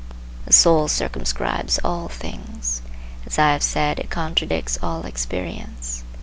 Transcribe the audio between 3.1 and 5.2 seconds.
As I have said, it contradicts all